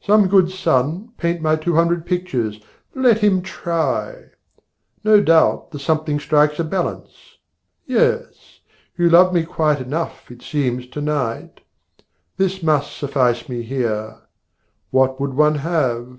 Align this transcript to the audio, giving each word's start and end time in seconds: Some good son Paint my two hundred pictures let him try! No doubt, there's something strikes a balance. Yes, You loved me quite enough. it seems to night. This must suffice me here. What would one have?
Some 0.00 0.26
good 0.26 0.50
son 0.50 1.12
Paint 1.18 1.40
my 1.40 1.54
two 1.54 1.76
hundred 1.76 2.04
pictures 2.04 2.58
let 2.96 3.18
him 3.20 3.40
try! 3.42 4.24
No 5.04 5.20
doubt, 5.22 5.70
there's 5.70 5.84
something 5.84 6.18
strikes 6.18 6.58
a 6.58 6.64
balance. 6.64 7.38
Yes, 7.86 8.58
You 8.96 9.08
loved 9.08 9.32
me 9.32 9.44
quite 9.44 9.80
enough. 9.80 10.32
it 10.32 10.42
seems 10.42 10.88
to 10.88 11.00
night. 11.00 11.60
This 12.36 12.60
must 12.60 12.96
suffice 12.96 13.48
me 13.48 13.62
here. 13.62 14.16
What 14.90 15.20
would 15.20 15.34
one 15.34 15.54
have? 15.54 16.18